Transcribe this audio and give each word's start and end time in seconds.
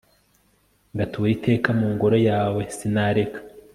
ngatura 0.93 1.29
iteka 1.35 1.69
mu 1.79 1.87
ngoro 1.93 2.17
yawe 2.29 2.61
sinareka 2.75 3.39